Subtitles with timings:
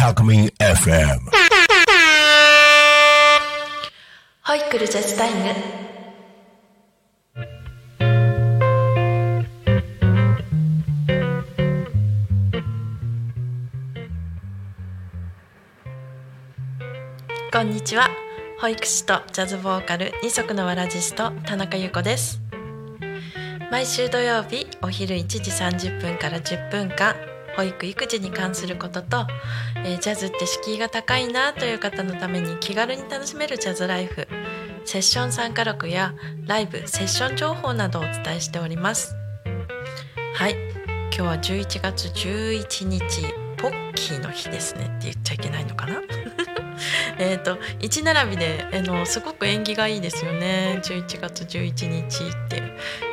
[0.00, 1.20] Alchemy FM.
[4.40, 5.54] ホイクルジャズタイム
[17.52, 18.27] こんにちは
[18.60, 22.40] 保育士とジャズボーカル二足のわらじスト田中優子です。
[23.70, 27.14] 毎週土曜日お昼1時30分から10分間
[27.56, 29.26] 保育育児に関することと、
[29.76, 34.26] えージャズって敷居が高いなという方のために気軽に楽しめるジャズライフ
[34.84, 39.14] セッション参加録やライブセッション情報などをお伝えしております。
[40.34, 40.56] はい。
[41.10, 46.00] 今日は11月11日ポッキーの日ですねって言っちゃいけないのかな？
[47.18, 50.80] えっと1並びであのすごく縁起がいいですよね。
[50.82, 52.62] 11月11日って。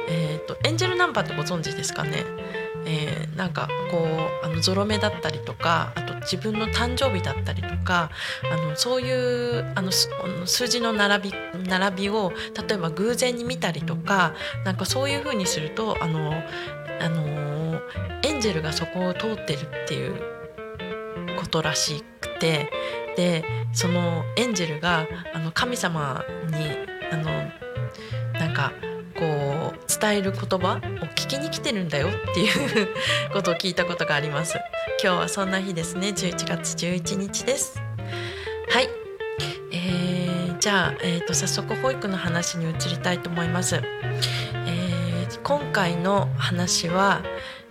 [0.07, 2.23] えっ、とエンジェルナンバーってご存知ですかね？
[2.85, 3.97] えーなんかこ
[4.43, 8.09] うあのゾロ目だったりとかあと自分の誕生日だったりとか
[8.49, 11.33] あのそういうあの数字の並び
[11.67, 12.31] 並びを
[12.69, 16.33] 例えば偶然に見たりとかなんかそういう風にするとあの
[17.01, 17.81] あの
[18.23, 20.34] エンジェルがそこを通ってるっていう
[21.45, 22.71] ことらしくて
[23.15, 26.55] でそのエンジェルがあの神様に
[27.11, 27.23] あの
[28.33, 28.73] なんか
[29.15, 30.79] こう伝える言葉を
[31.15, 32.89] 聞きに来てるんだよっていう
[33.31, 34.57] ことを聞いたことがあります。
[35.01, 36.09] 今日はそんな日ですね。
[36.09, 37.79] 11月11日です。
[38.69, 38.89] はい。
[39.71, 47.21] えーじゃあ、えー、と早速保育の話に移りたいと思います、えー今回の話は、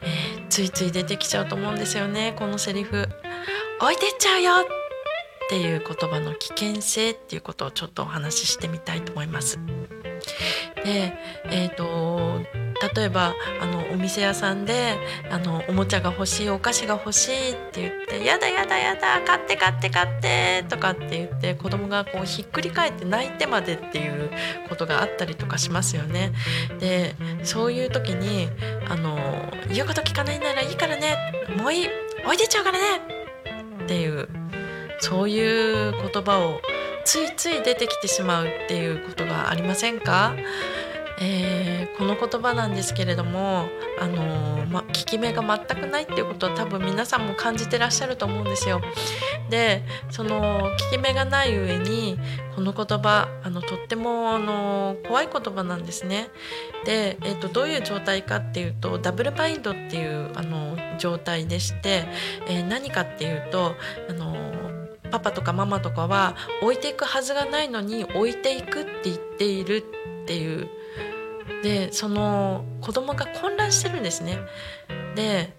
[0.00, 3.08] えーついつい出てきちゃうと思うんですよねこのセリフ
[3.80, 9.58] 「置いてっちゃうよ!」っていう言葉の危険性っていうことをちょっとお話ししてみたいと思います。
[10.84, 11.12] で
[11.50, 12.40] えー、と
[12.94, 14.98] 例えばあのお店屋さんで
[15.30, 24.30] あのおもちゃが欲しいお菓子が欲しいって言って「やだやだやだ買って買って買って」とかって言って子供がこうひっくり返って泣いてまでっていう
[24.68, 26.32] ことがあったりとかしますよね。
[26.80, 27.14] で
[27.44, 28.48] そういう時に
[28.88, 29.18] あの
[29.72, 31.16] 「言うこと聞かないならいいからね
[31.56, 31.88] もういい
[32.24, 32.84] 置いてっちゃうからね」
[33.84, 34.28] っていう
[35.00, 36.60] そういう言葉を
[37.04, 40.34] ついつい出てきてしまうっていうことがありませんか、
[41.20, 43.68] えーこの言葉なんですけれども、
[44.00, 48.80] あのーま、効き目が全くないっていうことは多分皆さんも感じてらっしゃると思うんですよ。
[49.48, 52.18] でその効き目がない上に
[52.56, 56.30] この言葉あのとってもあの怖い言葉なんですね。
[56.84, 62.06] で、えっとどういう状態かっていうとダブルバインドっていうあの状態でして、
[62.48, 63.76] えー何かっていうと
[64.08, 64.53] あの
[65.10, 69.84] パパとかママとかは置いていくはずがないのに置いていくって言っている
[70.22, 70.68] っていう
[71.62, 74.38] でその子供が混乱してるんですね。
[75.14, 75.54] で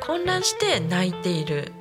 [0.00, 1.72] 混乱して泣いている。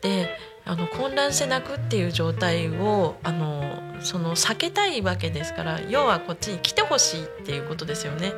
[0.00, 8.32] であの混乱して泣くっていう状態をあのその避けたいわけですから要はこっちに来てほしいっていうことですよね。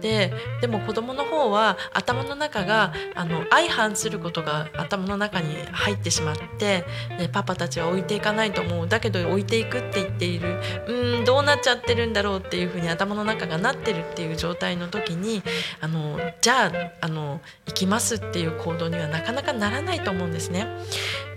[0.00, 6.84] ででも子供の方は頭の中があの相反することが頭の中に入ってしまって
[7.18, 15.42] でパパたちは置いていかないと思うだけど置いていくって言っているうんどうなっちゃってるんだろうっていうふうに頭の中がなってるっていう状態の時に
[15.80, 20.66] あのじゃああの行きますっていう行動にはなかなかならないと思うんですね。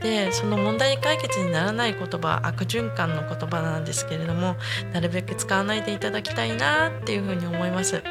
[0.01, 4.55] でその問題解決にならない言葉悪循環の言葉なんですけれども
[4.93, 8.01] なるべく使わないでいただきたいなっていうふうに思います。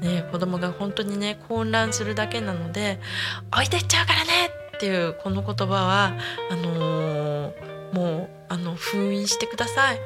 [0.00, 3.00] ね、子供が本当にね混乱するだけなので
[3.52, 4.30] 「置いてっちゃうからね!」
[4.76, 6.12] っていうこの言葉は
[6.50, 10.00] あのーもうあの封印してください。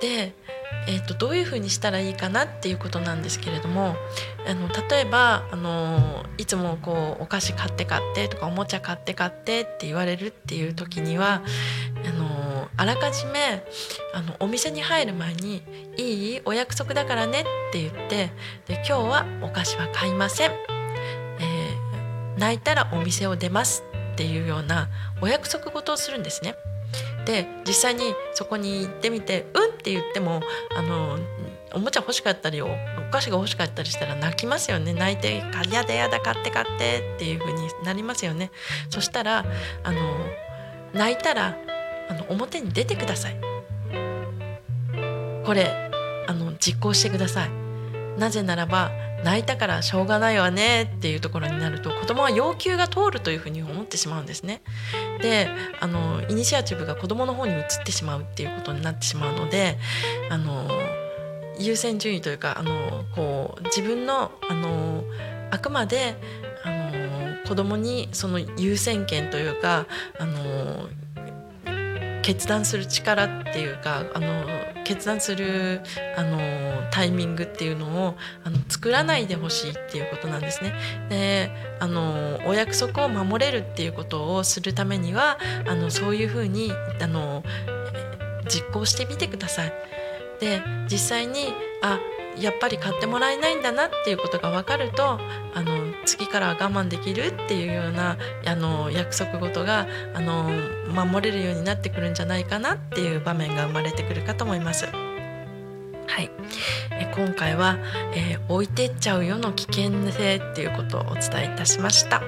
[0.00, 0.32] で、
[0.86, 3.96] えー、とどういうふうにしたらいいかなっていうことなんですけれども
[4.46, 11.42] あの例えば、あのいつもこうお菓子買って買ってとかおもちゃ買って買ってって言われるっていう時には
[12.06, 13.62] あのあらかじめ
[14.14, 15.62] あのお店に入る前に
[15.98, 18.30] 「いいお約束だからね」って言って
[18.66, 21.80] で今日はお菓子は買いません、えー
[22.40, 24.88] 泣いたらお店を出ますっていうような
[25.20, 26.54] お約束事をするんですね。
[27.24, 30.40] で実際にそこに行ってみて「うん」って言っても
[30.76, 31.18] あの
[31.72, 32.70] おもちゃ欲しかったりおお
[33.12, 34.92] 菓子が欲しかったりしたら泣きますよね。
[34.92, 38.50] 泣いて「やだやだ買って買って」っていう風になりますよね。
[38.88, 39.44] そしたら
[39.84, 40.00] あの
[40.92, 41.56] 泣いたら
[42.08, 43.36] あの表に出てください。
[45.44, 45.90] これ
[46.26, 47.50] あの実行してください。
[48.18, 48.90] なぜならば
[49.24, 54.62] 泣いたからしょうがないわねっていうところになると子供は要求が通るというふうに思ってしまうんですね。
[55.20, 55.48] で
[55.80, 59.78] あのイニシアチブが子供の方に移ってしまうっていうことになってしまうので
[60.30, 60.68] あの
[61.58, 65.04] 優先順位というかあのこう自分のあの
[65.50, 66.16] あくまで
[66.64, 66.90] あの
[67.46, 69.86] 子供にその優先権というか
[70.18, 70.88] あの
[72.22, 74.44] 決断する力っていうかあの
[74.84, 75.80] 決断する
[76.16, 76.38] あの
[76.90, 80.74] タイミングっていうのをあの作らないでほしいっていうことなんですね。
[81.08, 87.44] であのお約束を守れるっていうことをするためにはあのそういうふうにあの
[88.48, 89.72] 実行してみてください。
[90.40, 91.52] で実際に
[91.82, 92.00] あ
[92.38, 95.18] やっぱり買ってもらえないんだなっていうことが分かると
[95.54, 98.16] あの次からは我慢できるっていうような
[98.46, 100.50] あの約束事があの
[100.88, 104.86] 守れるようになってくるんじゃないかなっていう場面が生まれてくるかと思います。
[104.86, 106.30] はい、
[106.90, 107.78] え今回は、
[108.14, 112.20] えー、置いてっちゃうよの危険性っていうことをお伝えいたしました。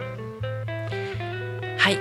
[1.78, 1.98] はい、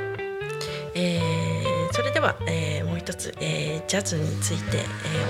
[0.94, 4.84] えー、それでは、えー、もう一つ、えジャズについて、え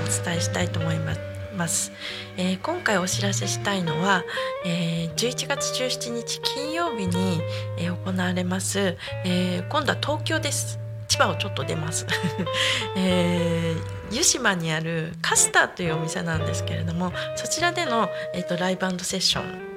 [0.04, 1.41] お伝えしたいと思います。
[1.56, 1.92] ます、
[2.38, 4.24] えー、今回お知らせしたいのは、
[4.66, 7.42] えー、11月17日金曜日に、
[7.78, 10.80] えー、行われます、え今度は東京です。
[11.08, 12.06] 千葉をちょっと出ます、
[12.96, 13.76] え
[14.12, 19.71] 湯島にあるカスターというお店なんですけれどもそちらでの、えーとライブセッション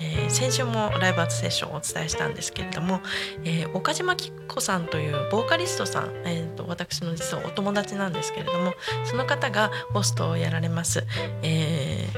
[0.00, 3.00] えー、先週もライブアートセッションをお伝えしたんですけれども、
[3.44, 8.74] えー、岡島き子さんというボーカリストさん、えーと、私の実はお友達なんですけれども
[9.04, 11.04] その方がホストをやられます。
[11.42, 12.08] え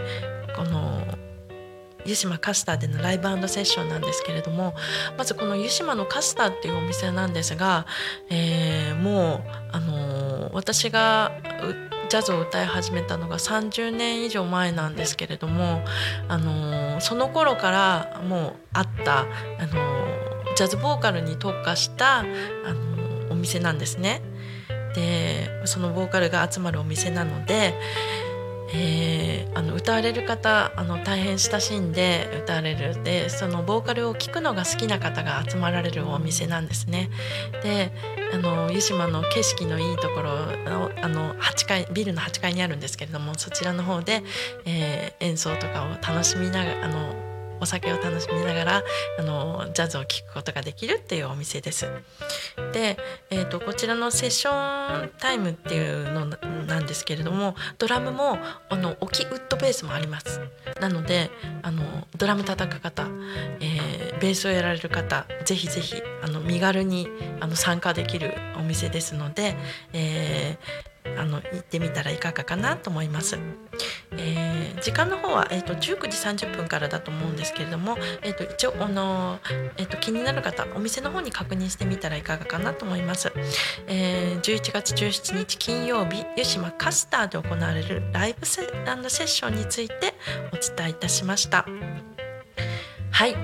[0.49, 1.02] ー、この
[2.05, 4.75] 湯島カスターでのライブセッションなんですけれども
[5.17, 7.87] まずこの湯島のカスターっていうお店なんですが、
[8.28, 9.43] えー、もう、
[9.73, 11.32] あのー、私が
[12.12, 15.82] ジャズを歌い始めたのが30年以上前なんですけれども、
[16.29, 24.20] あのー、その頃からもうあった、あのー、ジャズボーカルに特化した、あのー、お店なんですね。
[24.94, 27.81] でそのボーカルが集まるお店なので、
[28.74, 37.10] えー、あの歌われる方あの大変親しんで歌われるでそのボーカルを聴くのが好きな方が集まられるお店なんですね。
[37.62, 37.92] で
[38.32, 40.30] あの湯島の景色のいいところ
[41.02, 44.22] あの8階ビルの8階にあるんですけれどもそちらの方で、
[44.64, 47.31] えー、演奏とかを楽しみながらあの
[47.62, 48.82] お酒を楽しみながら
[49.20, 51.88] あのジャズを聴くことができるっていうお店です。
[52.73, 52.99] で、
[53.31, 56.26] えーと、こちらのセッションタイムっていうの
[56.67, 58.37] なんですけれどもドラムも
[58.69, 60.41] あの置きウッドベースもあります。
[60.81, 61.31] なので
[61.62, 63.06] あのドラム叩く方、
[63.61, 67.09] えー、ベースをやられる方ぜひぜひあの身軽に
[67.41, 69.55] あの参加できるお店ですので、
[69.93, 73.38] えーあの行ってみたらいかがかなと思います。
[74.12, 79.40] えー、時間の方は、えーと、19時30分からだと思うんですけれども、えーと、一応あの、
[79.76, 83.32] えーと、気になる方お店の方に確認してみたらいかがかなと思います。
[83.87, 90.14] えー、11月17日金曜日湯島カスターで行われるライブセセッションについて
[90.52, 91.66] お伝えいたしました。
[93.10, 93.37] はい、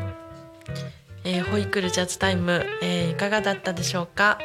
[1.25, 4.39] えー、ホイクルジャズタイム、えー、いかがだったでしょうか、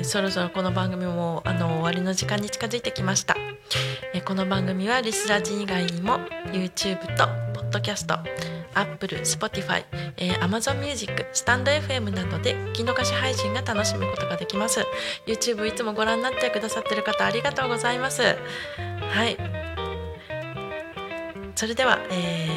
[0.00, 3.36] えー、そろそろこの番組もあの終わりの時間に近づいてきました、
[4.14, 6.18] えこの番組はリスラジ以外にも
[6.52, 7.24] YouTube と
[7.70, 8.06] Podcast
[8.74, 9.84] Apple、Spotify、
[10.16, 14.86] えー、Amazon Music、スタンド FM などで聞き逃し配信が楽しむことができます。
[15.26, 18.22] YouTube いつもご覧になってくださっている方ありがとうございます。
[18.22, 19.36] はい。
[21.56, 22.48] それでは、え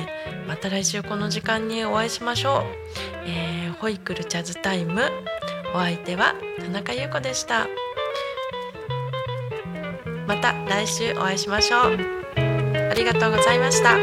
[0.46, 2.64] ー、また来週この時間にお会いしましょう、
[3.26, 5.02] えー、ホイクルジャズタイム。
[5.74, 7.68] お相手は田中優子でした。
[10.28, 11.98] また来週お会いしましょう。
[12.38, 13.98] ありがとうございました。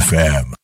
[0.00, 0.57] FM